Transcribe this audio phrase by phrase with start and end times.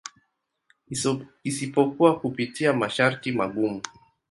[1.47, 3.81] Isipokuwa kupitia masharti magumu.